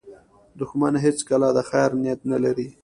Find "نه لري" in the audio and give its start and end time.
2.31-2.67